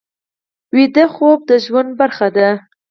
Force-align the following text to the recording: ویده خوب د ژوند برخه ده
ویده 0.75 1.05
خوب 1.13 1.39
د 1.49 1.51
ژوند 1.65 1.91
برخه 1.99 2.27
ده 2.35 2.49